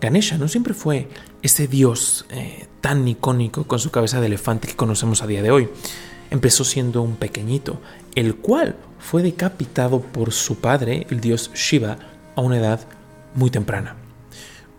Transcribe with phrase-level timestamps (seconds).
[0.00, 1.08] Ganesha no siempre fue
[1.42, 5.50] ese dios eh, tan icónico con su cabeza de elefante que conocemos a día de
[5.50, 5.68] hoy.
[6.30, 7.80] Empezó siendo un pequeñito,
[8.14, 11.98] el cual fue decapitado por su padre, el dios Shiva,
[12.36, 12.80] a una edad
[13.34, 13.96] muy temprana.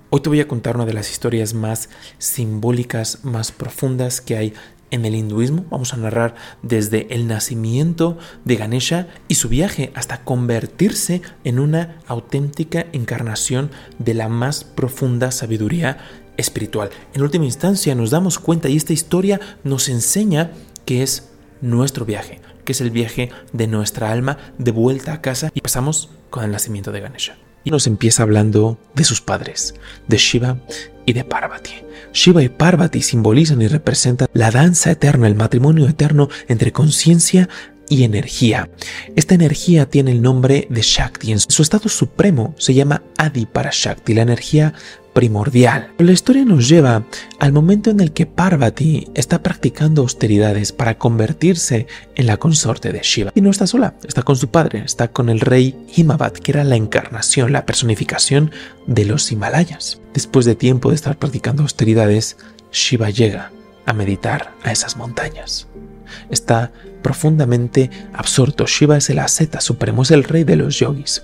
[0.10, 4.54] Hoy te voy a contar una de las historias más simbólicas, más profundas que hay
[4.92, 5.66] en el hinduismo.
[5.70, 12.00] Vamos a narrar desde el nacimiento de Ganesha y su viaje hasta convertirse en una
[12.08, 15.98] auténtica encarnación de la más profunda sabiduría
[16.38, 16.90] espiritual.
[17.14, 20.52] En última instancia nos damos cuenta y esta historia nos enseña
[20.86, 21.30] que es
[21.62, 26.09] nuestro viaje, que es el viaje de nuestra alma de vuelta a casa y pasamos
[26.30, 29.76] con el nacimiento de Ganesha y nos empieza hablando de sus padres,
[30.08, 30.58] de Shiva
[31.06, 31.72] y de Parvati.
[32.14, 37.50] Shiva y Parvati simbolizan y representan la danza eterna, el matrimonio eterno entre conciencia
[37.92, 38.70] y energía.
[39.18, 41.34] Esta energía tiene el nombre de Shakti.
[41.34, 44.73] En su estado supremo se llama Adi para Shakti, la energía
[45.14, 45.92] primordial.
[45.98, 47.04] La historia nos lleva
[47.40, 53.02] al momento en el que Parvati está practicando austeridades para convertirse en la consorte de
[53.02, 53.31] Shiva.
[53.36, 56.64] Y no está sola, está con su padre, está con el rey Himavat, que era
[56.64, 58.52] la encarnación, la personificación
[58.88, 60.00] de los Himalayas.
[60.14, 62.38] Después de tiempo de estar practicando austeridades,
[62.72, 63.52] Shiva llega
[63.86, 65.68] a meditar a esas montañas.
[66.30, 68.66] Está profundamente absorto.
[68.68, 71.23] Shiva es el asceta supremo, es el rey de los yogis.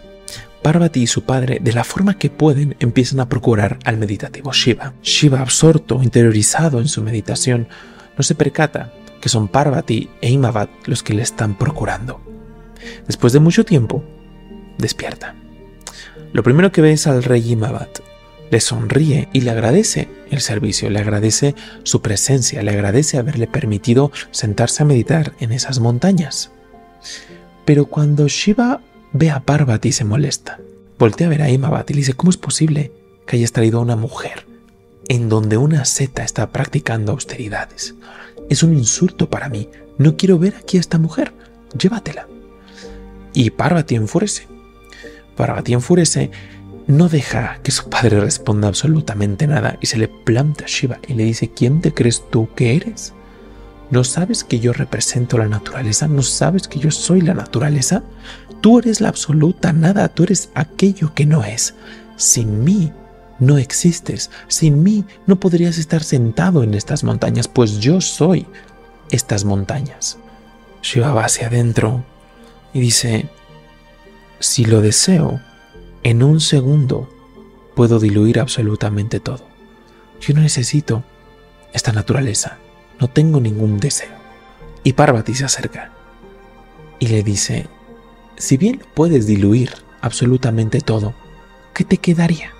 [0.61, 4.93] Parvati y su padre, de la forma que pueden, empiezan a procurar al meditativo Shiva.
[5.01, 7.67] Shiva, absorto, interiorizado en su meditación,
[8.17, 12.19] no se percata que son Parvati e Imavat los que le están procurando.
[13.05, 14.03] Después de mucho tiempo,
[14.77, 15.35] despierta.
[16.33, 17.99] Lo primero que ve es al rey Imavat.
[18.49, 24.11] Le sonríe y le agradece el servicio, le agradece su presencia, le agradece haberle permitido
[24.31, 26.51] sentarse a meditar en esas montañas.
[27.65, 28.81] Pero cuando Shiva
[29.13, 30.59] ve a Parvati y se molesta,
[30.99, 32.91] voltea a ver a Imavat y le dice, ¿cómo es posible
[33.25, 34.45] que hayas traído a una mujer
[35.07, 37.95] en donde una seta está practicando austeridades?
[38.49, 41.33] Es un insulto para mí, no quiero ver aquí a esta mujer,
[41.77, 42.27] llévatela.
[43.33, 44.47] Y Parvati enfurece.
[45.35, 46.31] Parvati enfurece
[46.87, 51.13] no deja que su padre responda absolutamente nada y se le planta a Shiva y
[51.13, 53.13] le dice, ¿quién te crees tú que eres?
[53.89, 56.07] ¿No sabes que yo represento la naturaleza?
[56.07, 58.03] ¿No sabes que yo soy la naturaleza?
[58.61, 61.73] Tú eres la absoluta nada, tú eres aquello que no es.
[62.17, 62.91] Sin mí
[63.39, 68.47] no existes, sin mí no podrías estar sentado en estas montañas, pues yo soy
[69.11, 70.17] estas montañas.
[70.81, 72.03] Shiva va hacia adentro
[72.73, 73.29] y dice,
[74.39, 75.39] si lo deseo,
[76.03, 77.09] en un segundo
[77.75, 79.45] puedo diluir absolutamente todo.
[80.19, 81.03] Yo no necesito
[81.73, 82.57] esta naturaleza,
[82.99, 84.15] no tengo ningún deseo.
[84.83, 85.91] Y Parvati se acerca
[86.99, 87.67] y le dice,
[88.37, 89.71] si bien puedes diluir
[90.01, 91.13] absolutamente todo,
[91.73, 92.51] ¿qué te quedaría?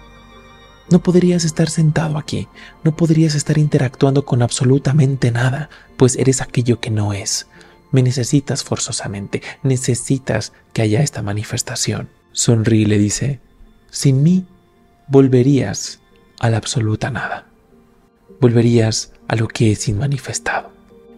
[0.90, 2.48] No podrías estar sentado aquí,
[2.84, 7.48] no podrías estar interactuando con absolutamente nada, pues eres aquello que no es.
[7.92, 13.40] Me necesitas forzosamente, necesitas que haya esta manifestación sonríe y le dice,
[13.90, 14.46] sin mí
[15.08, 16.02] volverías
[16.40, 17.47] a la absoluta nada,
[18.40, 20.72] volverías a lo que es inmanifestado.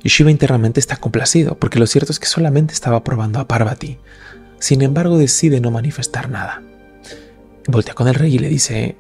[0.04, 3.98] Y Shiva internamente está complacido, porque lo cierto es que solamente estaba probando a Parvati.
[4.60, 6.62] Sin embargo, decide no manifestar nada.
[7.68, 8.96] Voltea con el rey y le dice,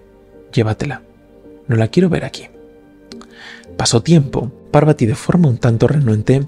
[0.53, 1.02] llévatela,
[1.68, 2.47] no la quiero ver aquí.
[3.78, 6.46] Pasó tiempo, Parvati de forma un tanto renuente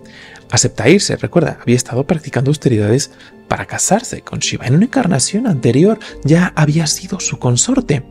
[0.49, 1.15] acepta irse.
[1.15, 3.11] Recuerda, había estado practicando austeridades
[3.47, 4.67] para casarse con Shiva.
[4.67, 8.03] En una encarnación anterior ya había sido su consorte,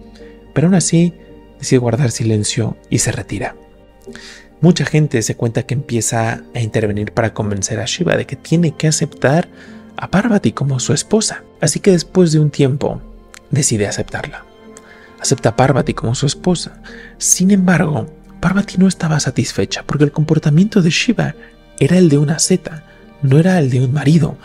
[0.55, 1.15] pero aún así
[1.61, 3.55] decide guardar silencio y se retira.
[4.61, 8.73] Mucha gente se cuenta que empieza a intervenir para convencer a Shiva de que tiene
[8.73, 9.49] que aceptar
[9.97, 11.45] a Parvati como su esposa.
[11.61, 13.01] Así que después de un tiempo
[13.51, 14.45] decide aceptarla.
[15.21, 16.83] Acepta a Parvati como su esposa.
[17.17, 18.07] Sin embargo,
[18.41, 21.35] Parvati no estaba satisfecha porque el comportamiento de Shiva
[21.79, 22.85] era el de una seta,
[23.23, 24.37] no era el de un marido.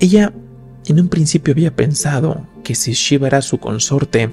[0.00, 0.32] Ella
[0.90, 4.30] en un principio había pensado que si Shiva era su consorte,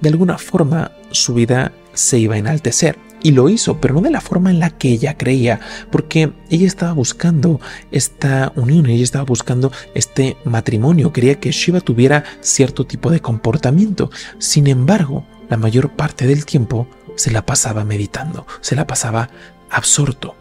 [0.00, 2.98] de alguna forma su vida se iba a enaltecer.
[3.22, 5.60] Y lo hizo, pero no de la forma en la que ella creía,
[5.90, 7.60] porque ella estaba buscando
[7.90, 14.10] esta unión, ella estaba buscando este matrimonio, quería que Shiva tuviera cierto tipo de comportamiento.
[14.38, 19.28] Sin embargo, la mayor parte del tiempo se la pasaba meditando, se la pasaba
[19.68, 20.34] absorto.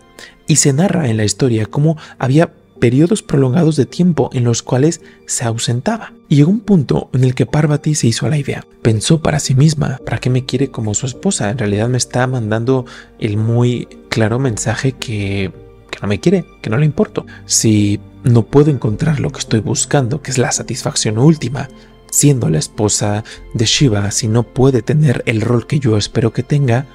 [0.47, 5.01] Y se narra en la historia cómo había periodos prolongados de tiempo en los cuales
[5.25, 6.13] se ausentaba.
[6.27, 8.65] Y llegó un punto en el que Parvati se hizo a la idea.
[8.81, 11.49] Pensó para sí misma, ¿para qué me quiere como su esposa?
[11.49, 12.85] En realidad me está mandando
[13.19, 15.51] el muy claro mensaje que,
[15.91, 17.25] que no me quiere, que no le importo.
[17.45, 21.69] Si no puedo encontrar lo que estoy buscando, que es la satisfacción última,
[22.11, 23.23] siendo la esposa
[23.53, 26.85] de Shiva, si no puede tener el rol que yo espero que tenga,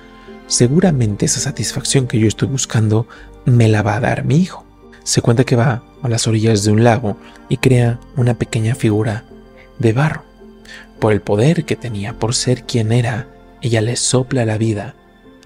[0.46, 3.06] seguramente esa satisfacción que yo estoy buscando
[3.44, 4.64] me la va a dar mi hijo.
[5.04, 7.16] Se cuenta que va a las orillas de un lago
[7.48, 9.24] y crea una pequeña figura
[9.78, 10.24] de barro.
[10.98, 13.28] Por el poder que tenía, por ser quien era,
[13.60, 14.94] ella le sopla la vida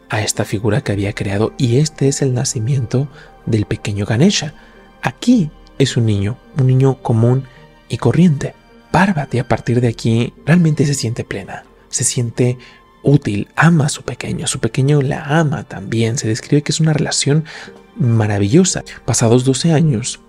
[0.08, 3.08] a esta figura que había creado y este es el nacimiento
[3.46, 4.54] del pequeño Ganesha.
[5.02, 7.44] Aquí es un niño, un niño común
[7.88, 8.54] y corriente.
[8.90, 12.58] Parvati a partir de aquí realmente se siente plena, se siente
[13.02, 16.92] útil, ama a su pequeño, su pequeño la ama también, se describe que es una
[16.92, 17.44] relación
[17.98, 18.84] maravillosa.
[19.04, 20.20] Pasados 12 años,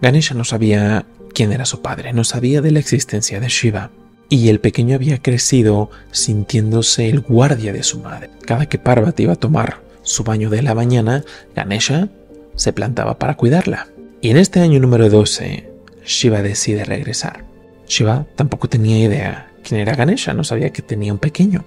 [0.00, 3.90] Ganesha no sabía quién era su padre, no sabía de la existencia de Shiva.
[4.28, 8.30] Y el pequeño había crecido sintiéndose el guardia de su madre.
[8.46, 11.24] Cada que Parvati iba a tomar su baño de la mañana,
[11.54, 12.08] Ganesha
[12.54, 13.88] se plantaba para cuidarla.
[14.20, 15.68] Y en este año número 12,
[16.06, 17.44] Shiva decide regresar.
[17.88, 21.64] Shiva tampoco tenía idea quién era Ganesha, no sabía que tenía un pequeño.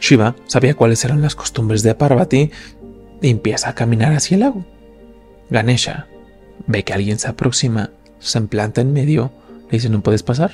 [0.00, 2.50] Shiva sabía cuáles eran las costumbres de Parvati
[3.20, 4.64] y empieza a caminar hacia el lago.
[5.50, 6.06] Ganesha
[6.66, 9.32] ve que alguien se aproxima, se implanta en medio,
[9.70, 10.52] le dice no puedes pasar.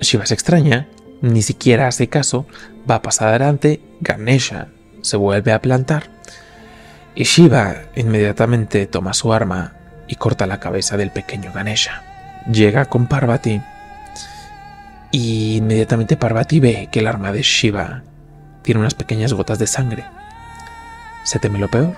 [0.00, 0.88] Shiva se extraña,
[1.20, 2.46] ni siquiera hace caso,
[2.90, 4.68] va a pasar adelante, Ganesha
[5.02, 6.10] se vuelve a plantar
[7.14, 9.74] y Shiva inmediatamente toma su arma
[10.06, 12.02] y corta la cabeza del pequeño Ganesha.
[12.50, 13.60] Llega con Parvati
[15.10, 18.02] y inmediatamente Parvati ve que el arma de Shiva
[18.62, 20.04] tiene unas pequeñas gotas de sangre.
[21.24, 21.96] Se teme lo peor.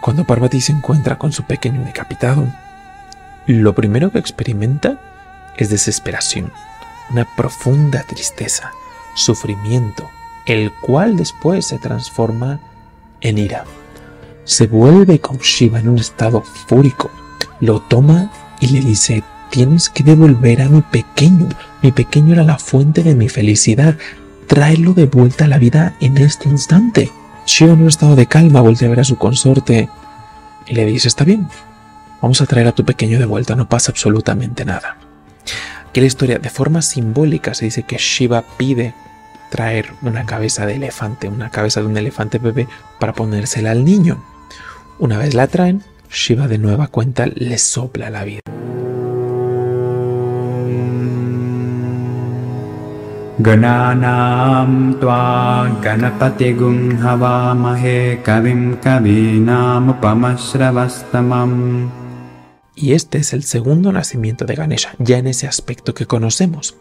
[0.00, 2.46] Cuando Parvati se encuentra con su pequeño decapitado,
[3.46, 5.00] lo primero que experimenta
[5.56, 6.52] es desesperación,
[7.10, 8.72] una profunda tristeza,
[9.14, 10.08] sufrimiento,
[10.46, 12.60] el cual después se transforma
[13.20, 13.64] en ira.
[14.44, 17.10] Se vuelve con Shiva en un estado fúrico,
[17.60, 18.30] lo toma
[18.60, 21.48] y le dice, tienes que devolver a mi pequeño,
[21.82, 23.96] mi pequeño era la fuente de mi felicidad,
[24.46, 27.10] tráelo de vuelta a la vida en este instante.
[27.48, 29.88] Shiva en un estado de calma vuelve a ver a su consorte
[30.66, 31.48] y le dice, está bien,
[32.20, 34.98] vamos a traer a tu pequeño de vuelta, no pasa absolutamente nada.
[35.88, 38.92] Aquí la historia, de forma simbólica, se dice que Shiva pide
[39.50, 42.68] traer una cabeza de elefante, una cabeza de un elefante bebé
[43.00, 44.22] para ponérsela al niño.
[44.98, 48.42] Una vez la traen, Shiva de nueva cuenta le sopla la vida.
[62.74, 66.76] Y este es el segundo nacimiento de Ganesha, ya en ese aspecto que conocemos.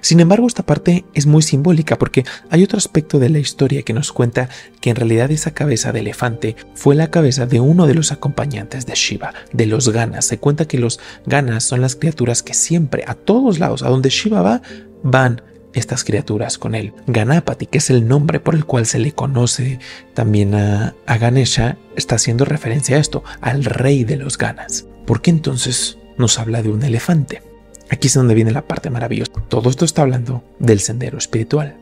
[0.00, 3.92] Sin embargo, esta parte es muy simbólica porque hay otro aspecto de la historia que
[3.92, 4.48] nos cuenta
[4.80, 8.86] que en realidad esa cabeza de elefante fue la cabeza de uno de los acompañantes
[8.86, 10.24] de Shiva, de los Ganas.
[10.24, 14.08] Se cuenta que los Ganas son las criaturas que siempre, a todos lados, a donde
[14.08, 14.62] Shiva va,
[15.02, 15.42] van
[15.74, 16.94] estas criaturas con él.
[17.06, 19.78] Ganapati, que es el nombre por el cual se le conoce
[20.14, 24.86] también a, Ganesha, está haciendo referencia a esto, al rey de los Ganas.
[25.08, 27.42] ¿por qué entonces nos habla de un elefante?
[27.88, 29.32] Aquí es donde viene la parte maravillosa.
[29.48, 31.78] Todo esto está hablando del sendero espiritual.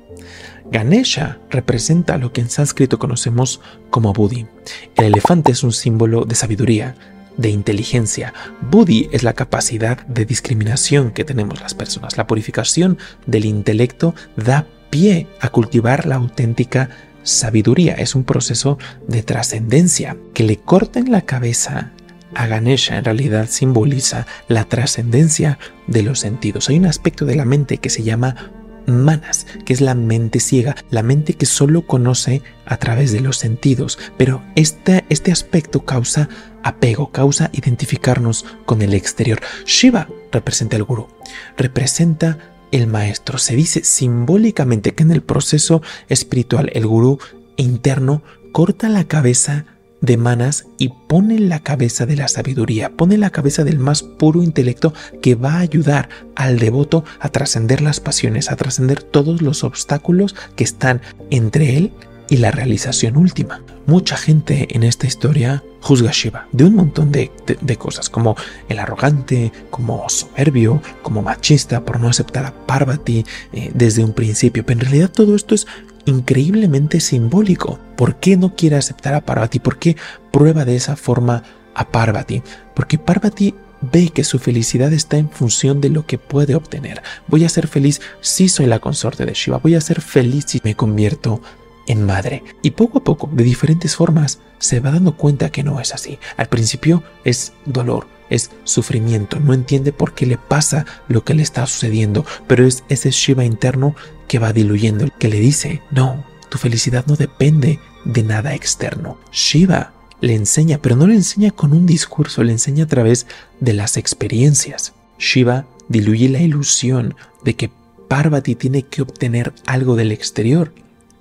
[0.71, 3.61] Ganesha representa lo que en sánscrito conocemos
[3.91, 4.47] como Buddhi.
[4.95, 6.95] El elefante es un símbolo de sabiduría,
[7.37, 8.33] de inteligencia.
[8.71, 12.17] Buddhi es la capacidad de discriminación que tenemos las personas.
[12.17, 16.91] La purificación del intelecto da pie a cultivar la auténtica
[17.23, 17.95] sabiduría.
[17.95, 18.79] Es un proceso
[19.09, 20.17] de trascendencia.
[20.33, 21.93] Que le corten la cabeza
[22.35, 26.69] a Ganesha en realidad simboliza la trascendencia de los sentidos.
[26.69, 28.53] Hay un aspecto de la mente que se llama
[28.87, 33.37] manas, que es la mente ciega, la mente que solo conoce a través de los
[33.37, 33.99] sentidos.
[34.17, 36.29] Pero este, este aspecto causa
[36.63, 39.41] apego, causa identificarnos con el exterior.
[39.65, 41.09] Shiva representa el gurú,
[41.57, 42.39] representa
[42.73, 43.39] el maestro.
[43.39, 47.19] Se dice simbólicamente que en el proceso espiritual el gurú
[47.57, 49.67] interno corta la cabeza
[50.01, 54.43] de manas y pone la cabeza de la sabiduría, pone la cabeza del más puro
[54.43, 59.65] intelecto que va a ayudar al devoto a trascender las pasiones, a trascender todos los
[59.65, 61.01] obstáculos que están
[61.31, 61.93] entre él
[62.29, 63.63] y la realización última.
[63.87, 67.31] Mucha gente en esta historia juzga a Shiva de un montón de,
[67.79, 68.37] cosas, como
[68.69, 74.67] el arrogante, como soberbio, como machista por no aceptar a Parvati eh, desde un principio.
[74.67, 75.69] Pero en realidad todo esto es
[76.07, 77.79] increíblemente simbólico.
[77.97, 79.59] ¿Por qué no quiere aceptar a Parvati?
[79.59, 79.97] ¿Por qué
[80.33, 81.43] prueba de esa forma
[81.75, 82.43] a Parvati?
[82.75, 87.03] Porque Parvati ve que su felicidad está en función de lo que puede obtener.
[87.29, 89.59] Voy a ser feliz si soy la consorte de Shiva.
[89.59, 91.43] Voy a ser feliz si me convierto
[91.87, 92.43] en madre.
[92.63, 96.19] Y poco a poco, de diferentes formas, se va dando cuenta que no es así.
[96.37, 101.43] Al principio es dolor, es sufrimiento, no entiende por qué le pasa lo que le
[101.43, 103.95] está sucediendo, pero es ese Shiva interno
[104.29, 109.19] que va diluyendo, que le dice, no, tu felicidad no depende de nada externo.
[109.33, 113.27] Shiva le enseña, pero no le enseña con un discurso, le enseña a través
[113.61, 114.95] de las experiencias.
[115.19, 117.15] Shiva diluye la ilusión
[117.45, 117.71] de que
[118.09, 120.73] Parvati tiene que obtener algo del exterior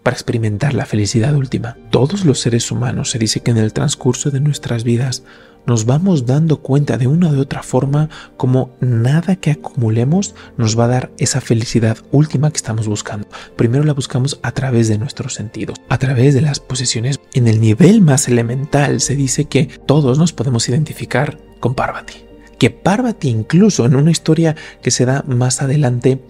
[0.03, 1.77] para experimentar la felicidad última.
[1.89, 5.23] Todos los seres humanos se dice que en el transcurso de nuestras vidas
[5.65, 10.85] nos vamos dando cuenta de una u otra forma como nada que acumulemos nos va
[10.85, 13.27] a dar esa felicidad última que estamos buscando.
[13.55, 17.19] Primero la buscamos a través de nuestros sentidos, a través de las posesiones.
[17.33, 22.13] En el nivel más elemental se dice que todos nos podemos identificar con Parvati.
[22.57, 26.21] Que Parvati incluso en una historia que se da más adelante,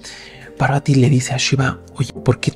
[0.58, 2.54] Parvati le dice a Shiva, oye, ¿por qué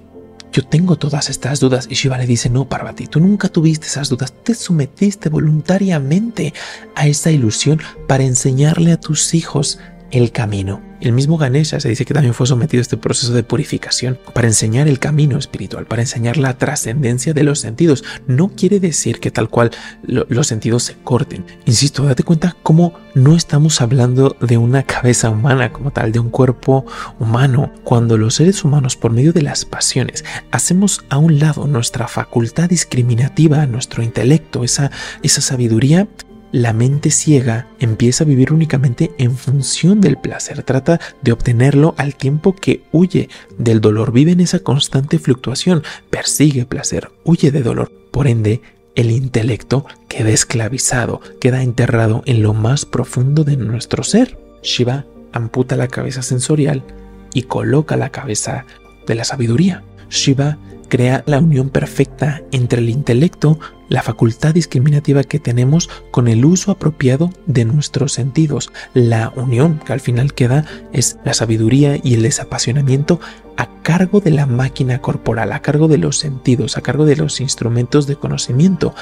[0.51, 1.88] yo tengo todas estas dudas.
[1.89, 6.53] Y Shiva le dice, no, Parvati, tú nunca tuviste esas dudas, te sometiste voluntariamente
[6.96, 9.79] a esa ilusión para enseñarle a tus hijos
[10.12, 10.82] el camino.
[11.01, 14.48] El mismo Ganesha se dice que también fue sometido a este proceso de purificación para
[14.48, 18.04] enseñar el camino espiritual, para enseñar la trascendencia de los sentidos.
[18.28, 19.72] No quiere decir que tal cual
[20.04, 21.46] los sentidos se corten.
[21.66, 26.30] Insisto, date cuenta cómo no estamos hablando de una cabeza humana como tal, de un
[26.30, 26.86] cuerpo
[27.18, 27.72] humano.
[27.86, 32.68] Cuando los seres humanos, por medio de las pasiones, hacemos a un lado nuestra facultad
[32.68, 34.92] discriminativa, nuestro intelecto, esa,
[35.24, 36.10] esa sabiduría,
[36.51, 42.15] la mente ciega empieza a vivir únicamente en función del placer, trata de obtenerlo al
[42.15, 47.91] tiempo que huye del dolor, vive en esa constante fluctuación, persigue placer, huye de dolor.
[48.12, 48.62] Por ende,
[48.96, 54.38] el intelecto queda esclavizado, queda enterrado en lo más profundo de nuestro ser.
[54.63, 56.84] Shiva amputa la cabeza sensorial
[57.34, 58.65] y coloca la cabeza
[59.06, 59.84] de la sabiduría.
[60.10, 60.58] Shiva
[60.89, 66.72] crea la unión perfecta entre el intelecto, la facultad discriminativa que tenemos con el uso
[66.72, 68.72] apropiado de nuestros sentidos.
[68.93, 73.19] La unión que al final queda es la sabiduría y el desapasionamiento
[73.58, 77.41] a cargo de la máquina corporal, a cargo de los sentidos, a cargo de los
[77.41, 78.96] instrumentos de conocimiento.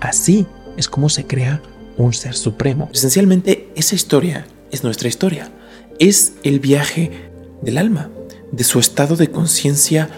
[0.00, 1.62] Así es como se crea
[1.96, 2.88] un ser supremo.
[2.92, 5.52] Esencialmente, esa historia es nuestra historia.
[5.98, 7.30] Es el viaje
[7.62, 8.10] del alma,
[8.50, 10.08] de su estado de conciencia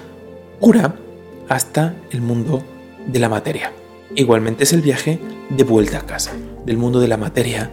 [0.60, 0.94] pura
[1.48, 2.62] hasta el mundo
[3.06, 3.72] de la materia.
[4.14, 6.32] Igualmente es el viaje de vuelta a casa,
[6.66, 7.70] del mundo de la materia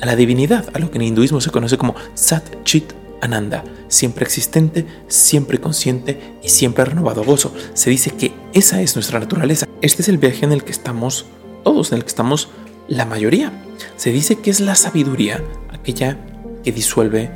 [0.00, 4.24] a la divinidad, a lo que en hinduismo se conoce como Sat Chit Ananda, siempre
[4.24, 7.52] existente, siempre consciente y siempre renovado gozo.
[7.74, 9.66] Se dice que esa es nuestra naturaleza.
[9.82, 11.26] Este es el viaje en el que estamos
[11.64, 12.48] todos, en el que estamos
[12.88, 13.52] la mayoría.
[13.96, 16.18] Se dice que es la sabiduría aquella
[16.64, 17.30] que disuelve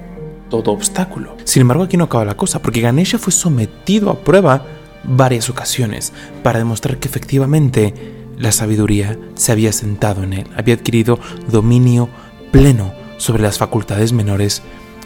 [0.49, 1.37] todo obstáculo.
[1.45, 4.65] Sin embargo, aquí no acaba la cosa, porque Ganesha fue sometido a prueba
[5.05, 11.19] varias ocasiones para demostrar que efectivamente la sabiduría se había sentado en él, había adquirido
[11.49, 12.09] dominio
[12.51, 14.63] pleno sobre las facultades menores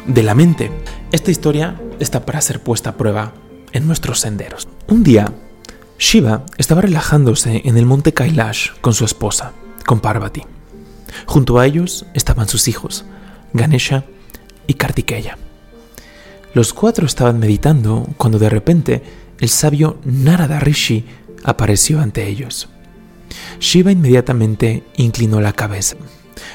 [0.07, 0.71] de la mente.
[1.13, 3.33] Esta historia está para ser puesta a prueba
[3.73, 4.69] en nuestros senderos.
[4.89, 5.33] Un día,
[5.99, 9.53] Shiva estaba relajándose en el monte Kailash con su esposa,
[9.85, 10.43] con Parvati.
[11.27, 13.05] Junto a ellos estaban sus hijos,
[13.53, 14.05] Ganesha
[14.67, 15.39] y Kartikeya.
[16.55, 19.03] Los cuatro estaban meditando cuando de repente
[19.39, 21.05] el sabio Narada Rishi
[21.45, 22.69] apareció ante ellos.
[23.61, 25.97] Shiva inmediatamente inclinó la cabeza.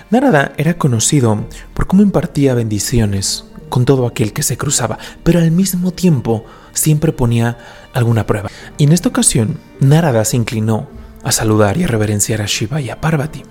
[0.09, 5.51] Narada era conocido por cómo impartía bendiciones con todo aquel que se cruzaba, pero al
[5.51, 7.57] mismo tiempo siempre ponía
[7.93, 8.49] alguna prueba.
[8.77, 10.87] Y en esta ocasión, Narada se inclinó
[11.23, 13.43] a saludar y a reverenciar a Shiva y a Parvati.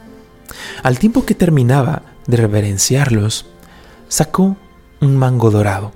[0.83, 3.47] Al tiempo que terminaba de reverenciarlos,
[4.09, 4.57] sacó
[5.01, 5.93] un mango dorado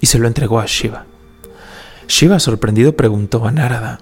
[0.00, 1.06] y se lo entregó a Shiva.
[2.08, 4.00] Shiva, sorprendido, preguntó a Narada,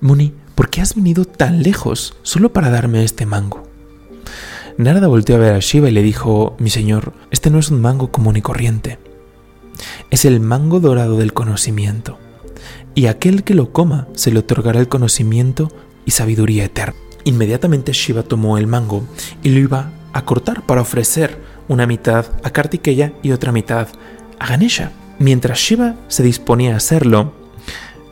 [0.00, 3.62] Muni, ¿por qué has venido tan lejos solo para darme este mango?
[4.76, 7.80] Narada volteó a ver a Shiva y le dijo, mi señor, este no es un
[7.80, 8.98] mango común y corriente.
[10.10, 12.18] Es el mango dorado del conocimiento.
[12.94, 15.70] Y aquel que lo coma se le otorgará el conocimiento
[16.04, 16.98] y sabiduría eterna.
[17.24, 19.04] Inmediatamente Shiva tomó el mango
[19.42, 21.38] y lo iba a cortar para ofrecer
[21.68, 23.88] una mitad a Kartikeya y otra mitad
[24.38, 24.92] a Ganesha.
[25.18, 27.34] Mientras Shiva se disponía a hacerlo,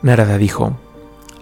[0.01, 0.77] Narada dijo,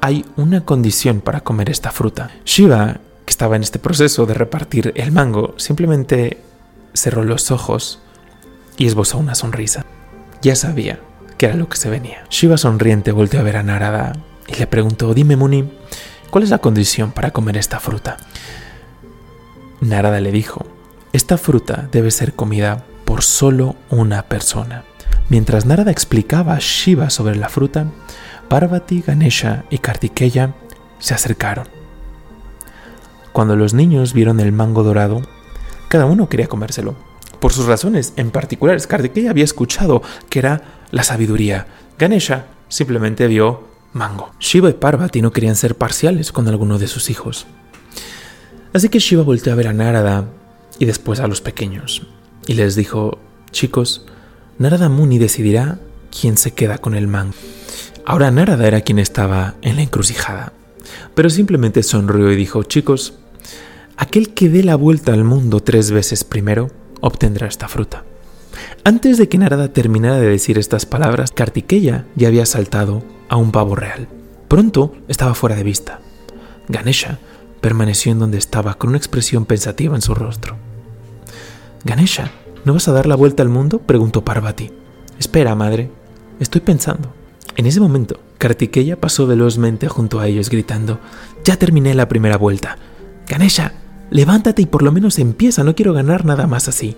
[0.01, 2.31] hay una condición para comer esta fruta.
[2.45, 6.41] Shiva, que estaba en este proceso de repartir el mango, simplemente
[6.93, 7.99] cerró los ojos
[8.77, 9.85] y esbozó una sonrisa.
[10.41, 10.99] Ya sabía
[11.37, 12.23] que era lo que se venía.
[12.29, 14.13] Shiva sonriente volteó a ver a Narada
[14.47, 15.69] y le preguntó, dime Muni,
[16.29, 18.17] ¿cuál es la condición para comer esta fruta?
[19.81, 20.65] Narada le dijo,
[21.13, 24.83] esta fruta debe ser comida por solo una persona.
[25.29, 27.87] Mientras Narada explicaba a Shiva sobre la fruta,
[28.49, 30.53] Parvati, Ganesha y Kartikeya
[30.99, 31.67] se acercaron.
[33.33, 35.21] Cuando los niños vieron el mango dorado,
[35.89, 36.95] cada uno quería comérselo.
[37.39, 38.81] por sus razones en particular.
[38.85, 40.61] Kartikeya había escuchado que era
[40.91, 41.67] la sabiduría.
[41.99, 44.31] Ganesha simplemente vio mango.
[44.39, 47.45] Shiva y Parvati no querían ser parciales con alguno de sus hijos.
[48.73, 50.25] Así que Shiva volteó a ver a Narada
[50.79, 52.07] y después a los pequeños
[52.47, 53.19] y les dijo,
[53.51, 54.05] chicos,
[54.57, 55.79] Narada Muni decidirá
[56.19, 57.35] quién se queda con el mango.
[58.09, 60.53] Ahora Narada era quien estaba en la encrucijada,
[61.13, 63.15] pero simplemente sonrió y dijo, chicos,
[63.97, 66.71] aquel que dé la vuelta al mundo tres veces primero
[67.01, 68.05] obtendrá esta fruta.
[68.85, 73.51] Antes de que Narada terminara de decir estas palabras, Kartikeya ya había saltado a un
[73.51, 74.07] pavo real.
[74.47, 75.99] Pronto estaba fuera de vista.
[76.69, 77.19] Ganesha
[77.59, 80.55] permaneció en donde estaba con una expresión pensativa en su rostro.
[81.83, 82.31] Ganesha,
[82.63, 83.79] ¿no vas a dar la vuelta al mundo?
[83.79, 84.71] preguntó Parvati.
[85.19, 85.91] Espera, madre,
[86.39, 87.13] estoy pensando.
[87.57, 90.99] En ese momento, Kartikeya pasó velozmente junto a ellos gritando,
[91.43, 92.77] Ya terminé la primera vuelta.
[93.27, 93.73] Ganesha,
[94.11, 96.95] levántate y por lo menos empieza, no quiero ganar nada más así.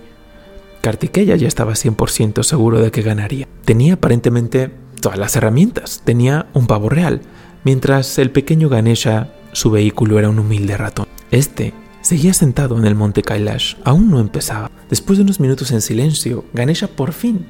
[0.81, 3.47] Kartikeya ya estaba 100% seguro de que ganaría.
[3.63, 7.21] Tenía aparentemente todas las herramientas, tenía un pavo real,
[7.63, 11.07] mientras el pequeño Ganesha, su vehículo era un humilde ratón.
[11.31, 14.69] Este seguía sentado en el monte Kailash, aún no empezaba.
[14.89, 17.45] Después de unos minutos en silencio, Ganesha por fin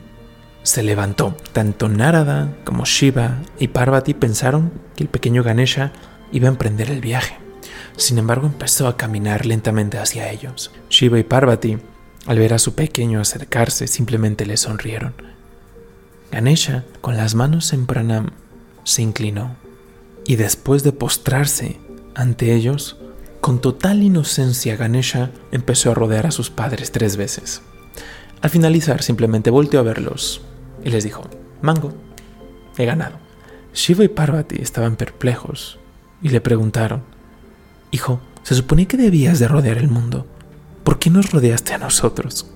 [0.63, 1.35] se levantó.
[1.53, 5.91] Tanto Narada como Shiva y Parvati pensaron que el pequeño Ganesha
[6.31, 7.37] iba a emprender el viaje.
[7.95, 10.71] Sin embargo, empezó a caminar lentamente hacia ellos.
[10.89, 11.77] Shiva y Parvati
[12.25, 15.13] al ver a su pequeño acercarse, simplemente le sonrieron.
[16.31, 18.31] Ganesha, con las manos en pranam,
[18.83, 19.55] se inclinó
[20.25, 21.79] y después de postrarse
[22.13, 22.97] ante ellos,
[23.41, 27.61] con total inocencia Ganesha empezó a rodear a sus padres tres veces.
[28.41, 30.41] Al finalizar, simplemente volteó a verlos
[30.83, 31.23] y les dijo,
[31.61, 31.93] Mango,
[32.77, 33.17] he ganado.
[33.73, 35.79] Shiva y Parvati estaban perplejos
[36.21, 37.03] y le preguntaron,
[37.91, 40.25] Hijo, se suponía que debías de rodear el mundo.
[40.89, 42.47] ¿por qué nos rodeaste a nosotros?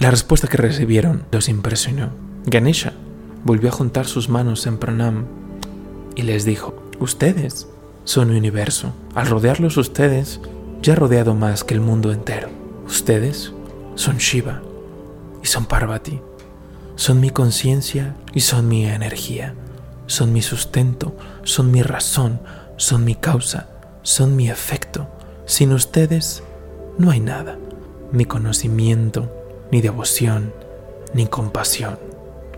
[0.00, 2.10] La respuesta que recibieron los impresionó.
[2.44, 2.92] Ganesha
[3.44, 5.26] volvió a juntar sus manos en pranam
[6.16, 7.68] y les dijo, ustedes
[8.02, 8.92] son mi universo.
[9.14, 10.40] Al rodearlos ustedes,
[10.82, 12.48] ya he rodeado más que el mundo entero.
[12.84, 13.52] Ustedes
[13.94, 14.60] son Shiva
[15.40, 16.20] y son Parvati.
[16.98, 19.54] Son mi conciencia y son mi energía.
[20.08, 22.40] Son mi sustento, son mi razón,
[22.76, 23.68] son mi causa,
[24.02, 25.08] son mi efecto.
[25.46, 26.42] Sin ustedes,
[26.98, 27.56] no hay nada
[28.10, 29.30] ni conocimiento,
[29.70, 30.52] ni devoción,
[31.14, 32.00] ni compasión.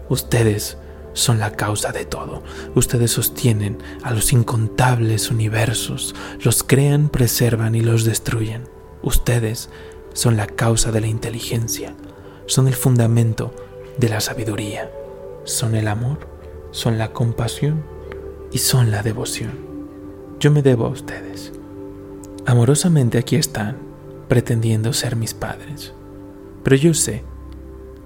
[0.09, 0.79] Ustedes
[1.13, 2.43] son la causa de todo.
[2.75, 8.67] Ustedes sostienen a los incontables universos, los crean, preservan y los destruyen.
[9.03, 9.69] Ustedes
[10.15, 11.95] son la causa de la inteligencia,
[12.47, 13.55] son el fundamento
[14.01, 14.91] de la sabiduría,
[15.45, 16.27] son el amor,
[16.71, 17.85] son la compasión
[18.51, 19.53] y son la devoción.
[20.41, 21.53] Yo me debo a ustedes.
[22.47, 23.77] Amorosamente aquí están
[24.27, 25.93] pretendiendo ser mis padres.
[26.65, 27.25] Pero yo sé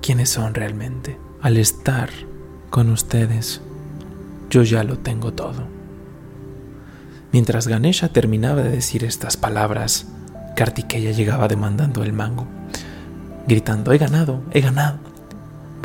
[0.03, 1.17] quiénes son realmente.
[1.41, 2.11] Al estar
[2.71, 3.61] con ustedes,
[4.51, 5.63] yo ya lo tengo todo.
[7.31, 10.09] Mientras Ganesha terminaba de decir estas palabras,
[10.57, 12.47] Kartikeya llegaba demandando el mango,
[13.47, 15.04] gritando, he ganado, he ganado.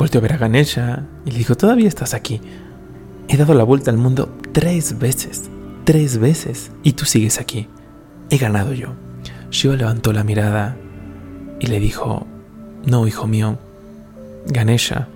[0.00, 2.40] Volteó a ver a Ganesha y le dijo, todavía estás aquí.
[3.28, 5.50] He dado la vuelta al mundo tres veces,
[5.84, 7.68] tres veces, y tú sigues aquí.
[8.30, 8.94] He ganado yo.
[9.50, 10.78] Shiva levantó la mirada
[11.60, 12.26] y le dijo,
[12.86, 13.58] no, hijo mío,
[14.46, 15.08] Ganesha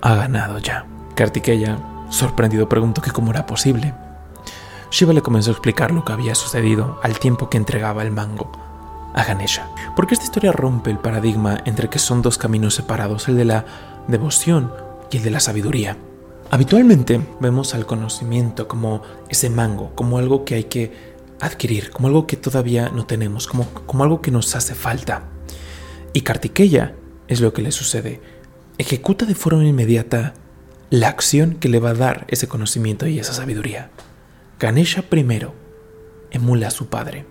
[0.00, 0.86] ha ganado ya.
[1.16, 3.92] Kartikeya, sorprendido, preguntó que cómo era posible.
[4.92, 8.52] Shiva le comenzó a explicar lo que había sucedido al tiempo que entregaba el mango
[9.14, 9.66] a Ganesha.
[9.96, 13.64] Porque esta historia rompe el paradigma entre que son dos caminos separados, el de la
[14.08, 14.72] devoción
[15.10, 15.96] y el de la sabiduría.
[16.50, 20.92] Habitualmente vemos al conocimiento como ese mango, como algo que hay que
[21.40, 25.24] adquirir, como algo que todavía no tenemos, como, como algo que nos hace falta.
[26.12, 26.94] Y Kartikeya
[27.28, 28.20] es lo que le sucede.
[28.78, 30.34] Ejecuta de forma inmediata
[30.90, 33.90] la acción que le va a dar ese conocimiento y esa sabiduría.
[34.60, 35.54] Ganesha primero
[36.30, 37.24] emula a su padre.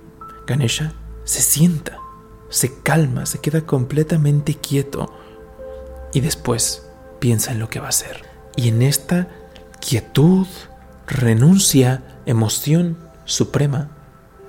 [0.48, 1.98] Ganesha se sienta,
[2.50, 5.14] se calma, se queda completamente quieto
[6.14, 6.88] y después
[7.20, 8.26] piensa en lo que va a hacer.
[8.56, 9.28] Y en esta
[9.80, 10.48] quietud,
[11.08, 13.90] renuncia, emoción suprema,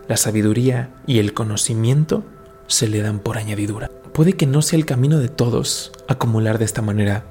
[0.09, 2.25] la sabiduría y el conocimiento
[2.67, 3.91] se le dan por añadidura.
[4.13, 7.25] Puede que no sea el camino de todos acumular de esta manera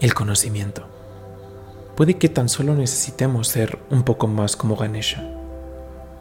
[0.00, 0.88] el conocimiento.
[1.96, 5.22] Puede que tan solo necesitemos ser un poco más como Ganesha,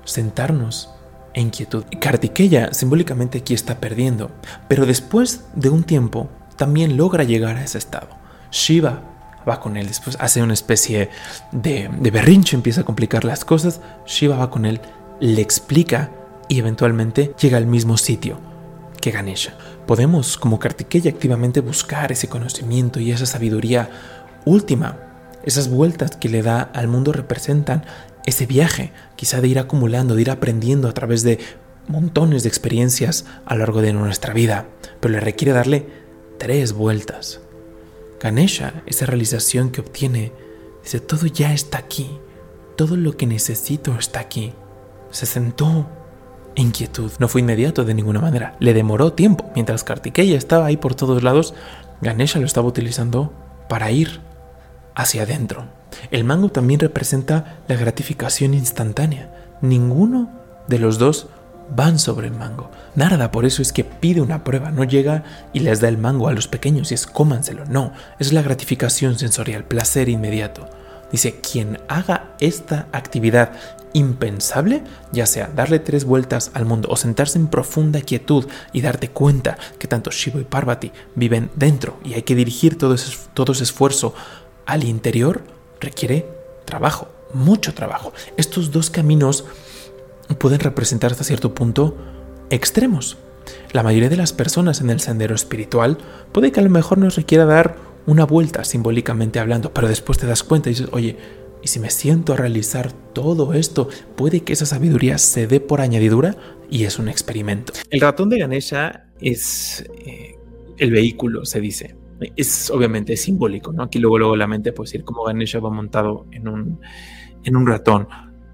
[0.03, 0.89] sentarnos
[1.33, 1.85] en quietud.
[1.99, 4.31] Kartikeya simbólicamente aquí está perdiendo,
[4.67, 6.29] pero después de un tiempo
[6.61, 8.09] también logra llegar a ese estado.
[8.51, 9.01] Shiva
[9.49, 11.09] va con él, después hace una especie
[11.51, 14.79] de, de empieza a complicar las cosas, Shiva va con él
[15.19, 16.11] le explica
[16.49, 18.37] y eventualmente llega al mismo sitio.
[19.01, 19.55] que Ganesha.
[19.87, 23.89] Podemos, como Kartikeya, activamente buscar ese conocimiento y esa sabiduría
[24.45, 24.99] última.
[25.43, 27.85] Esas vueltas que le da al mundo representan
[28.27, 31.39] ese viaje, quizá de ir acumulando, de ir aprendiendo a través de
[31.87, 34.67] montones de experiencias a lo largo de nuestra vida,
[34.99, 36.00] pero le requiere darle
[36.41, 37.39] tres vueltas.
[38.19, 40.31] Ganesha, esa realización que obtiene,
[40.81, 42.17] dice, todo ya está aquí,
[42.75, 44.51] todo lo que necesito está aquí.
[45.11, 45.87] Se sentó
[46.55, 47.11] en quietud.
[47.19, 49.51] No fue inmediato de ninguna manera, le demoró tiempo.
[49.53, 51.53] Mientras Kartikeya estaba ahí por todos lados,
[52.01, 53.31] Ganesha lo estaba utilizando
[53.69, 54.19] para ir
[54.95, 55.65] hacia adentro.
[56.09, 59.59] El mango también representa la gratificación instantánea.
[59.61, 60.31] Ninguno
[60.67, 61.27] de los dos
[61.75, 62.69] van sobre el mango.
[62.95, 66.27] Narada por eso es que pide una prueba, no llega y les da el mango
[66.27, 70.69] a los pequeños y es cómanselo, no, es la gratificación sensorial, placer inmediato.
[71.11, 73.51] Dice, quien haga esta actividad
[73.93, 79.09] impensable, ya sea darle tres vueltas al mundo o sentarse en profunda quietud y darte
[79.09, 84.13] cuenta que tanto Shiva y Parvati viven dentro y hay que dirigir todo ese, esfuerzo
[84.65, 85.43] al interior,
[85.81, 86.27] requiere
[86.65, 88.13] trabajo, mucho trabajo.
[88.37, 89.45] Estos dos caminos
[90.37, 91.97] pueden representar hasta cierto punto
[92.49, 93.17] extremos.
[93.71, 95.97] La mayoría de las personas en el sendero espiritual
[96.31, 100.27] puede que a lo mejor nos requiera dar una vuelta simbólicamente hablando, pero después te
[100.27, 101.17] das cuenta y dices, oye,
[101.63, 105.81] y si me siento a realizar todo esto, puede que esa sabiduría se dé por
[105.81, 106.35] añadidura
[106.69, 107.73] y es un experimento.
[107.89, 110.35] El ratón de Ganesha es eh,
[110.77, 111.95] el vehículo, se dice.
[112.35, 113.83] Es obviamente simbólico, ¿no?
[113.83, 116.79] Aquí luego, luego la mente puede decir cómo Ganesha va montado en un,
[117.43, 118.07] en un ratón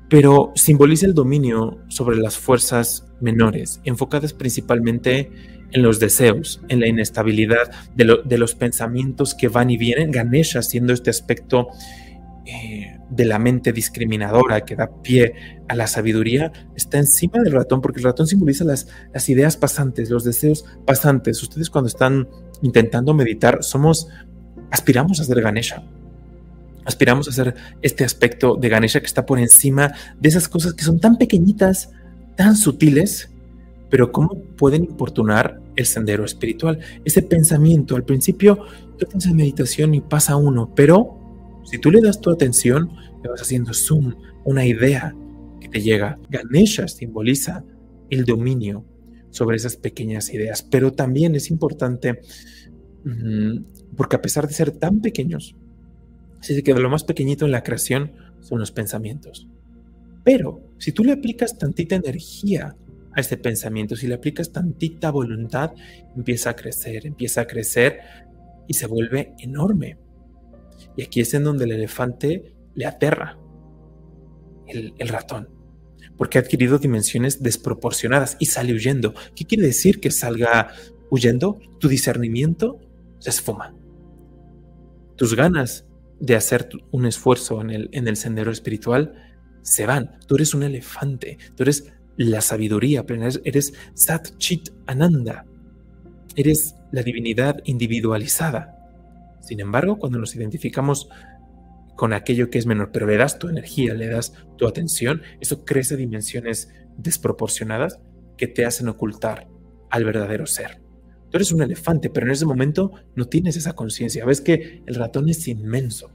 [0.09, 5.31] pero simboliza el dominio sobre las fuerzas menores, enfocadas principalmente
[5.71, 10.11] en los deseos, en la inestabilidad de, los pensamientos que van y vienen.
[10.11, 11.67] Ganesha, siendo este aspecto
[12.45, 15.33] eh, de la mente discriminadora que da pie
[15.67, 20.09] a la sabiduría, está encima del ratón, porque el ratón simboliza las, las ideas pasantes,
[20.09, 21.43] los deseos pasantes.
[21.43, 22.29] Ustedes cuando están
[22.61, 24.07] intentando meditar, somos,
[24.71, 25.83] aspiramos a ser Ganesha
[26.87, 30.85] aspiramos a ser este aspecto de Ganesha que está por encima de esas cosas que
[30.85, 31.91] son tan pequeñitas,
[32.37, 33.29] tan sutiles,
[33.89, 36.79] pero cómo pueden importunar el sendero espiritual.
[37.03, 38.59] Ese pensamiento, al principio
[38.97, 42.89] tú tienes en meditación y pasa uno, pero si tú le das tu atención,
[43.21, 45.13] le vas haciendo zoom, una idea
[45.59, 46.17] que te llega.
[46.29, 47.65] Ganesha simboliza
[48.09, 48.85] el dominio
[49.29, 52.21] sobre esas pequeñas ideas, pero también es importante
[53.03, 53.57] mm,
[53.97, 55.53] porque a pesar de ser tan pequeños,
[56.53, 59.47] Así que lo más pequeñito en la creación son los pensamientos.
[60.23, 62.75] Pero si tú le aplicas tantita energía
[63.13, 65.71] a este pensamiento, si le aplicas tantita voluntad,
[66.15, 67.99] empieza a crecer, empieza a crecer
[68.67, 69.97] y se vuelve enorme.
[70.95, 73.37] Y aquí es en donde el elefante le aterra
[74.67, 75.49] el, el ratón,
[76.17, 79.13] porque ha adquirido dimensiones desproporcionadas y sale huyendo.
[79.35, 80.71] ¿Qué quiere decir que salga
[81.09, 81.59] huyendo?
[81.79, 82.79] Tu discernimiento
[83.19, 83.73] se esfuma.
[85.15, 85.86] Tus ganas
[86.19, 89.13] de hacer un esfuerzo en el, en el sendero espiritual,
[89.61, 90.17] se van.
[90.27, 95.45] Tú eres un elefante, tú eres la sabiduría plena, eres Sat Chit Ananda,
[96.35, 98.73] eres la divinidad individualizada.
[99.41, 101.09] Sin embargo, cuando nos identificamos
[101.95, 105.65] con aquello que es menor, pero le das tu energía, le das tu atención, eso
[105.65, 107.99] crece dimensiones desproporcionadas
[108.37, 109.47] que te hacen ocultar
[109.89, 110.81] al verdadero ser.
[111.29, 114.25] Tú eres un elefante, pero en ese momento no tienes esa conciencia.
[114.25, 116.09] Ves que el ratón es inmenso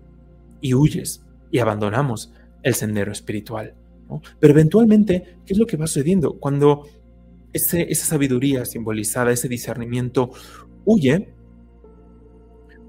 [0.60, 3.74] y huyes y abandonamos el sendero espiritual.
[4.40, 6.38] Pero eventualmente, ¿qué es lo que va sucediendo?
[6.38, 6.86] Cuando
[7.52, 10.30] esa sabiduría simbolizada, ese discernimiento
[10.84, 11.34] huye,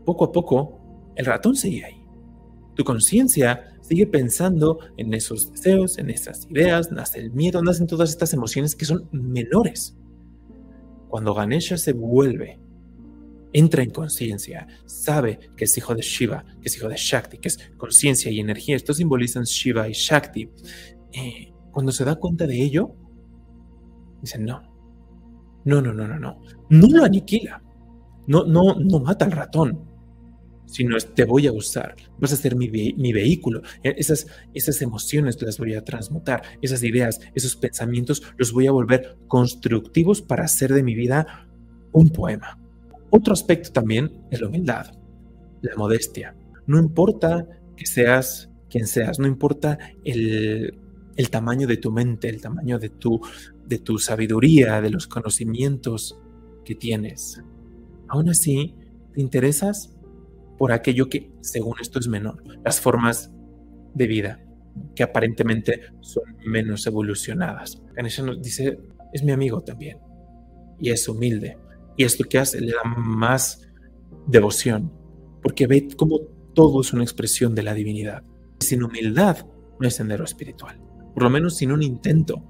[0.06, 0.80] poco a poco
[1.16, 2.06] el ratón sigue ahí.
[2.76, 8.10] Tu conciencia sigue pensando en esos deseos, en esas ideas, nace el miedo, nacen todas
[8.10, 9.96] estas emociones que son menores
[11.14, 12.60] cuando Ganesha se vuelve,
[13.54, 17.50] entra en conciencia, sabe que es hijo de Shiva, que es hijo de Shakti, que
[17.50, 20.50] es conciencia y energía, esto simbolizan Shiva y Shakti.
[21.12, 22.96] Eh, cuando se da cuenta de ello,
[24.24, 24.64] dice, no,
[25.66, 27.62] no, no, no, no, no, no lo aniquila,
[28.26, 29.88] no, no, no mata al ratón,
[30.66, 33.62] sino es te voy a usar, vas a ser mi, vehículo.
[33.84, 38.72] E, esas, esas emociones las voy a transmutar, esas ideas, esos pensamientos los voy a
[38.72, 41.48] volver constructivos para hacer de mi vida
[41.92, 42.60] un poema.
[43.10, 44.88] Otro aspecto también es la humildad,
[45.62, 46.36] la modestia.
[46.66, 47.48] No importa
[47.78, 50.80] que seas quien seas, no importa el,
[51.16, 53.22] el tamaño de tu mente, el tamaño de tu,
[53.66, 56.20] de tu sabiduría, de los conocimientos
[56.66, 57.42] que tienes.
[58.08, 58.76] Aún así,
[59.14, 59.96] te interesas
[60.64, 63.30] por aquello que, según esto, es menor, las formas
[63.94, 64.40] de vida
[64.96, 67.84] que aparentemente son menos evolucionadas.
[67.94, 68.80] Ganesha nos dice,
[69.12, 69.98] es mi amigo también.
[70.80, 71.58] y es humilde.
[71.98, 73.68] Y esto que hace le da más
[74.26, 74.90] devoción,
[75.42, 76.22] porque ve como
[76.56, 78.24] todo es una expresión de la divinidad.
[78.62, 79.46] Sin humildad
[79.82, 80.80] no es sendero espiritual,
[81.14, 82.42] por lo menos sin un intento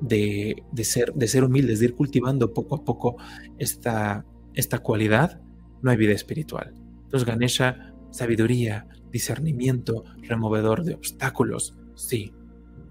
[0.00, 3.16] de, ser, de ser humildes, de ir cultivando poco a poco
[3.58, 5.40] esta, esta cualidad,
[5.82, 6.74] no hay vida espiritual.
[7.10, 12.32] Entonces Ganesha, sabiduría, discernimiento, removedor de obstáculos, sí,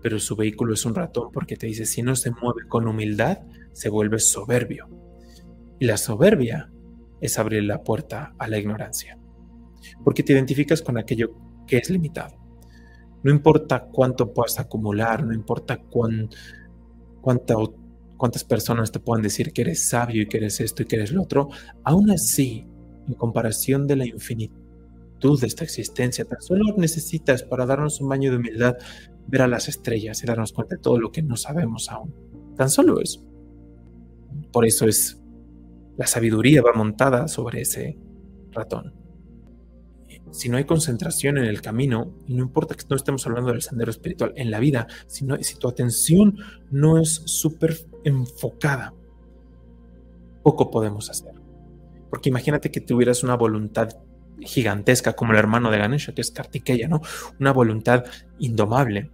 [0.01, 3.39] pero su vehículo es un ratón porque te dice, si no se mueve con humildad,
[3.71, 4.89] se vuelve soberbio.
[5.79, 6.69] Y la soberbia
[7.21, 9.17] es abrir la puerta a la ignorancia,
[10.03, 11.33] porque te identificas con aquello
[11.65, 12.35] que es limitado.
[13.23, 16.29] No importa cuánto puedas acumular, no importa cuán,
[17.21, 21.13] cuántas personas te puedan decir que eres sabio y que eres esto y que eres
[21.13, 21.47] lo otro,
[21.85, 22.68] aún así,
[23.09, 28.31] en comparación de la infinitud de esta existencia, tan solo necesitas para darnos un baño
[28.31, 28.77] de humildad
[29.27, 32.13] ver a las estrellas y darnos cuenta de todo lo que no sabemos aún.
[32.55, 33.25] Tan solo eso.
[34.51, 35.21] Por eso es
[35.97, 37.97] la sabiduría va montada sobre ese
[38.51, 38.93] ratón.
[40.31, 43.63] Si no hay concentración en el camino, y no importa que no estemos hablando del
[43.63, 46.37] sendero espiritual, en la vida, si, si tu atención
[46.69, 48.93] no es súper enfocada,
[50.43, 51.38] poco podemos hacer.
[52.09, 53.89] Porque imagínate que tuvieras una voluntad
[54.41, 57.01] gigantesca como el hermano de Ganesha, que es Kartikeya, ¿no?
[57.39, 58.05] Una voluntad
[58.39, 59.11] indomable.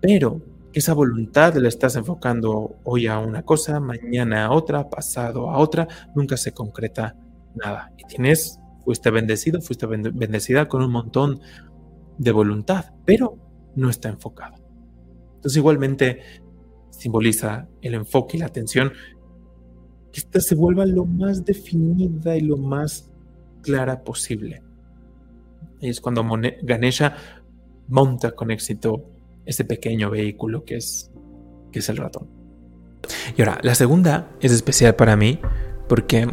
[0.00, 5.58] Pero esa voluntad la estás enfocando hoy a una cosa, mañana a otra, pasado a
[5.58, 7.16] otra, nunca se concreta
[7.54, 7.92] nada.
[7.96, 11.40] Y tienes, fuiste bendecido, fuiste bendecida con un montón
[12.18, 13.38] de voluntad, pero
[13.74, 14.56] no está enfocado.
[15.36, 16.20] Entonces igualmente
[16.90, 18.92] simboliza el enfoque y la atención,
[20.12, 23.10] que esta se vuelva lo más definida y lo más
[23.62, 24.62] clara posible.
[25.80, 26.24] Y es cuando
[26.62, 27.16] Ganesha
[27.88, 29.04] monta con éxito
[29.44, 31.10] ese pequeño vehículo que es,
[31.70, 32.28] que es el ratón.
[33.36, 35.38] Y ahora, la segunda es especial para mí
[35.88, 36.28] porque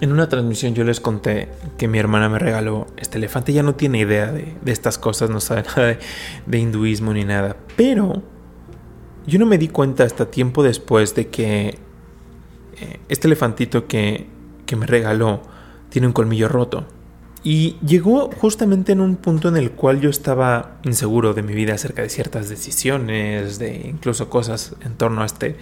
[0.00, 3.52] en una transmisión yo les conté que mi hermana me regaló este elefante.
[3.52, 5.98] Ya no tiene idea de, estas cosas, no sabe nada
[6.46, 7.56] de, hinduismo ni nada.
[7.76, 8.22] Pero
[9.26, 11.78] yo no me di cuenta hasta tiempo después de que
[12.80, 14.26] eh, este elefantito que,
[14.66, 15.42] que me regaló
[15.90, 16.86] tiene un colmillo roto.
[17.44, 21.74] Y llegó justamente en un punto en el cual yo estaba inseguro de mi vida
[21.74, 25.56] acerca de ciertas decisiones, de incluso cosas en torno a este,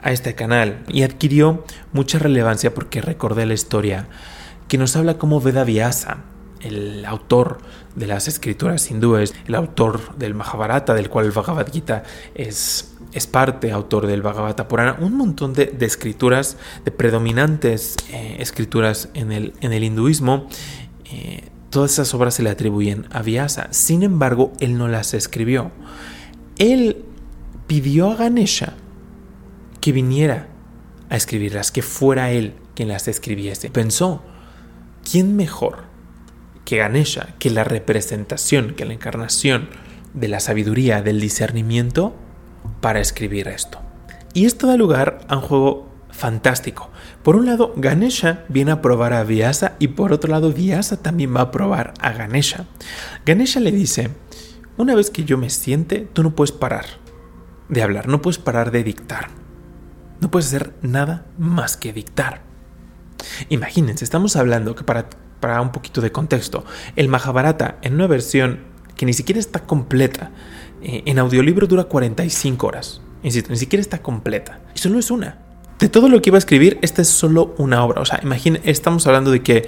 [0.00, 0.82] a este canal.
[0.88, 4.08] Y adquirió mucha relevancia porque recordé la historia
[4.68, 6.24] que nos habla como Veda Vyasa,
[6.60, 7.58] el autor
[7.94, 13.26] de las escrituras hindúes, el autor del Mahabharata, del cual el Bhagavad Gita es, es
[13.26, 19.52] parte, autor del Bhagavata Purana, un montón de, escrituras, de predominantes eh, escrituras en el,
[19.60, 20.46] en el hinduismo
[21.12, 23.68] eh, todas esas obras se le atribuyen a Vyasa.
[23.70, 25.70] Sin embargo, él no las escribió.
[26.58, 27.04] Él
[27.66, 28.74] pidió a Ganesha
[29.80, 30.48] que viniera
[31.08, 33.70] a escribirlas, que fuera él quien las escribiese.
[33.70, 34.22] Pensó,
[35.10, 35.84] ¿quién mejor
[36.64, 39.68] que Ganesha, que la representación, que la encarnación
[40.12, 42.14] de la sabiduría, del discernimiento,
[42.80, 43.80] para escribir esto?
[44.32, 46.90] Y esto da lugar a un juego fantástico.
[47.22, 51.34] Por un lado, Ganesha viene a probar a Vyasa y por otro lado, Vyasa también
[51.34, 52.66] va a probar a Ganesha.
[53.24, 54.10] Ganesha le dice,
[54.76, 56.86] una vez que yo me siente, tú no puedes parar
[57.68, 59.28] de hablar, no puedes parar de dictar.
[60.20, 62.42] No puedes hacer nada más que dictar.
[63.48, 65.08] Imagínense, estamos hablando que para,
[65.40, 66.64] para un poquito de contexto,
[66.96, 68.60] el Mahabharata en una versión
[68.96, 70.30] que ni siquiera está completa,
[70.82, 73.00] eh, en audiolibro dura 45 horas.
[73.22, 74.60] Insisto, ni siquiera está completa.
[74.74, 77.82] Y solo es una de todo lo que iba a escribir, esta es solo una
[77.82, 78.02] obra.
[78.02, 79.66] O sea, imagínense, estamos hablando de que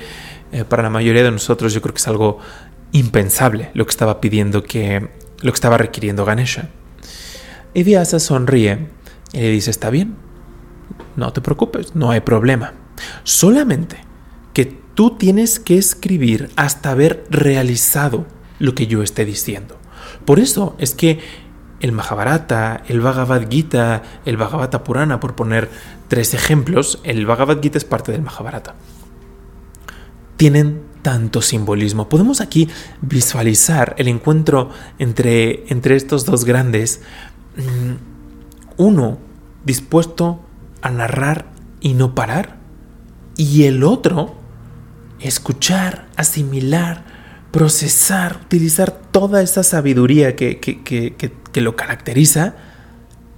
[0.53, 2.39] eh, para la mayoría de nosotros yo creo que es algo
[2.93, 5.09] impensable lo que estaba pidiendo que,
[5.41, 6.69] lo que estaba requiriendo Ganesha.
[7.73, 8.89] Y Vyasa sonríe
[9.33, 10.15] y le dice, está bien,
[11.17, 12.75] no te preocupes, no hay problema.
[13.25, 13.97] Solamente
[14.53, 18.27] que tú tienes que escribir hasta haber realizado
[18.59, 19.79] lo que yo esté diciendo.
[20.25, 21.21] Por eso es que
[21.81, 25.69] el Mahabharata, el Bhagavad Gita, el Bhagavata Purana, por poner
[26.09, 28.75] tres ejemplos, el Bhagavad Gita es parte del Mahabharata.
[30.37, 32.09] Tienen tanto simbolismo.
[32.09, 32.69] Podemos aquí
[33.01, 37.03] visualizar el encuentro entre, entre estos dos grandes.
[37.57, 37.95] Mm,
[38.77, 39.19] uno
[39.65, 40.41] dispuesto
[40.81, 41.47] a narrar
[41.81, 42.59] y no parar.
[43.37, 44.35] Y el otro
[45.19, 47.05] escuchar, asimilar,
[47.53, 52.55] procesar, utilizar toda esa sabiduría que, que, lo caracteriza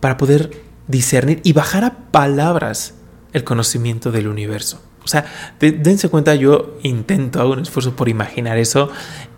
[0.00, 2.94] para poder discernir y bajar a palabras
[3.32, 4.80] el conocimiento del universo.
[5.04, 5.26] O sea,
[5.58, 8.88] dense cuenta, yo intento, hago un esfuerzo por imaginar eso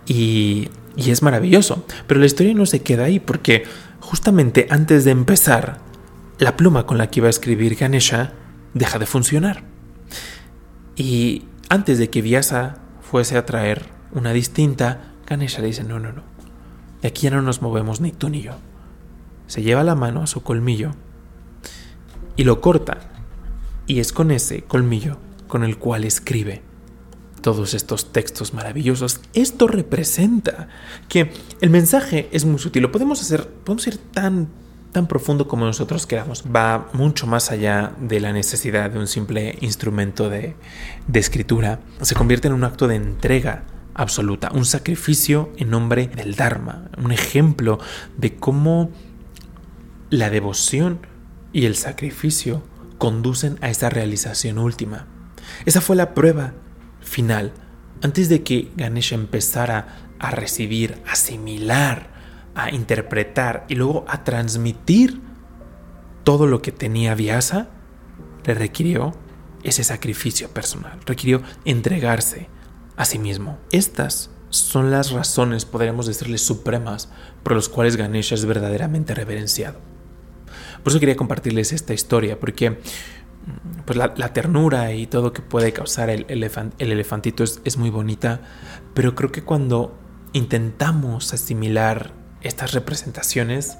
[0.06, 1.84] y, y es maravilloso.
[2.06, 3.64] Pero la historia no se queda ahí porque
[4.00, 5.80] justamente antes de empezar,
[6.38, 8.34] la pluma con la que iba a escribir Ganesha
[8.74, 9.64] deja de funcionar.
[10.96, 16.12] Y antes de que Vyasa fuese a traer una distinta, Ganesha le dice, no, no,
[16.12, 16.22] no,
[17.02, 18.52] de aquí ya no nos movemos ni tú ni yo.
[19.46, 20.92] Se lleva la mano a su colmillo
[22.36, 22.98] y lo corta.
[23.86, 26.62] Y es con ese colmillo con el cual escribe
[27.40, 29.20] todos estos textos maravillosos.
[29.34, 30.68] Esto representa
[31.08, 32.82] que el mensaje es muy sutil.
[32.82, 34.48] Lo podemos hacer, podemos ir tan
[34.92, 36.42] tan profundo como nosotros queramos.
[36.44, 40.56] Va mucho más allá de la necesidad de un simple instrumento de,
[41.06, 41.80] de escritura.
[42.00, 43.64] Se convierte en un acto de entrega
[43.96, 47.78] absoluta, un sacrificio en nombre del Dharma, un ejemplo
[48.16, 48.90] de cómo
[50.10, 51.00] la devoción
[51.52, 52.62] y el sacrificio
[52.98, 55.06] conducen a esa realización última.
[55.64, 56.52] Esa fue la prueba
[57.00, 57.52] final.
[58.02, 62.14] Antes de que Ganesha empezara a recibir, asimilar
[62.54, 65.20] a interpretar y luego a transmitir
[66.24, 67.68] todo lo que tenía Vyasa,
[68.44, 69.14] le requirió
[69.62, 72.48] ese sacrificio personal, requirió entregarse
[72.96, 73.58] a sí mismo.
[73.70, 77.08] Estas son las razones, podríamos decirles, supremas
[77.42, 79.78] por las cuales Ganesha es verdaderamente reverenciado.
[80.82, 82.76] Por eso quería compartirles esta historia, porque mm,
[83.84, 88.40] pues la, ternura y todo que puede causar el, el elefantito es, es muy bonita,
[88.94, 89.98] pero creo que cuando
[90.32, 93.78] intentamos asimilar estas representaciones,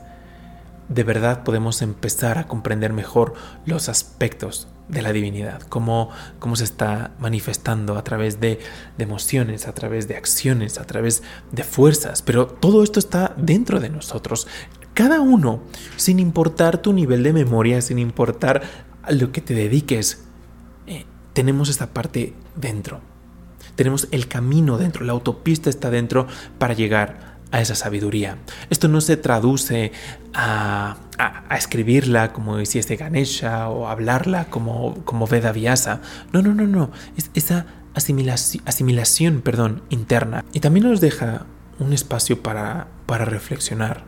[0.89, 6.65] de verdad podemos empezar a comprender mejor los aspectos de la divinidad, cómo, cómo se
[6.65, 8.61] está manifestando a través de,
[8.97, 13.81] de, emociones, a través de acciones, a través de fuerzas, pero todo esto está dentro
[13.81, 14.47] de nosotros.
[14.95, 15.61] Cada uno,
[15.97, 18.63] sin importar tu nivel de memoria, sin importar
[19.03, 20.25] a lo que te dediques,
[20.87, 23.01] eh, tenemos esta parte dentro.
[23.75, 26.27] Tenemos el camino dentro, la autopista está dentro
[26.59, 28.39] para llegar a esa sabiduría.
[28.71, 29.93] Esto no se traduce
[30.35, 30.97] a,
[31.57, 36.01] escribirla como hiciese Ganesha o hablarla como, como Veda Vyasa.
[36.33, 36.91] No, no, no, no.
[37.17, 40.45] Es esa asimilación, asimilación perdón, interna.
[40.53, 41.47] Y también nos deja
[41.79, 44.05] un espacio para, para reflexionar.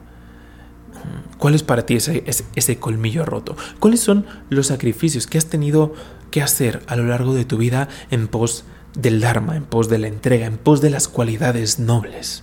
[1.39, 3.57] ¿Cuál es para ti ese, ese, colmillo roto?
[3.79, 5.95] ¿Cuáles son los sacrificios que has tenido
[6.31, 9.99] que hacer a lo largo de tu vida en pos del Dharma, en pos de
[9.99, 12.43] la entrega, en pos de las cualidades nobles?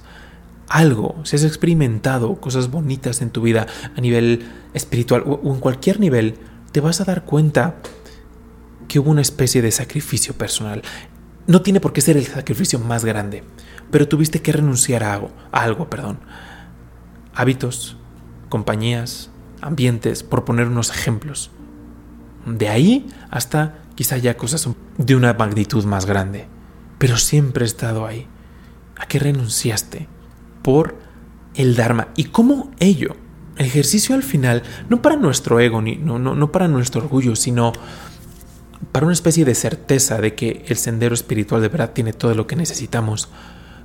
[0.67, 5.99] Algo, si has experimentado cosas bonitas en tu vida a nivel espiritual o, en cualquier
[5.99, 6.35] nivel,
[6.71, 7.75] te vas a dar cuenta
[8.87, 10.81] que hubo una especie de sacrificio personal.
[11.47, 13.43] No tiene por qué ser el sacrificio más grande,
[13.91, 16.19] pero tuviste que renunciar a algo, a algo, perdón.
[17.33, 17.97] Hábitos,
[18.49, 19.29] compañías,
[19.61, 21.51] ambientes, por poner unos ejemplos.
[22.45, 26.47] De ahí hasta quizá ya cosas de una magnitud más grande.
[26.97, 28.27] Pero siempre he estado ahí.
[28.97, 30.07] ¿A qué renunciaste?
[30.65, 30.95] Por
[31.53, 32.07] el Dharma.
[32.15, 33.15] Y cómo ello,
[33.55, 37.35] el ejercicio al final, no para nuestro ego, ni, no, no, no para nuestro orgullo,
[37.35, 37.71] sino
[38.91, 42.47] para una especie de certeza de que el sendero espiritual de verdad tiene todo lo
[42.47, 43.29] que necesitamos.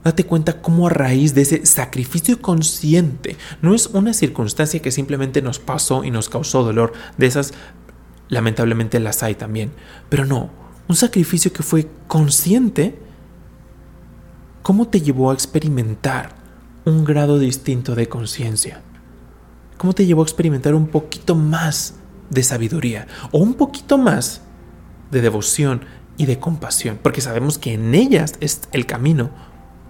[0.05, 5.43] Date cuenta cómo a raíz de ese sacrificio consciente, no es una circunstancia que simplemente
[5.43, 7.53] nos pasó y nos causó dolor, de esas
[8.31, 9.71] lamentablemente las hay también,
[10.09, 10.49] pero no,
[10.89, 12.99] un sacrificio que fue consciente,
[14.63, 16.40] ¿cómo te llevó a experimentar
[16.91, 18.83] un grado distinto de conciencia?
[19.79, 21.95] ¿Cómo te llevó a experimentar un poquito más
[22.29, 24.43] de sabiduría o un poquito más
[25.11, 25.83] de devoción
[26.17, 26.99] y de compasión?
[27.03, 29.31] Porque sabemos que en ellas es el camino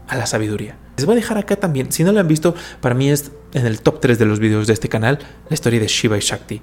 [0.07, 0.79] a la sabiduría.
[0.97, 3.67] Les voy a dejar acá también, si no lo han visto, para mí es en
[3.67, 6.61] el top 3 de los videos de este canal, la historia de Shiva y Shakti.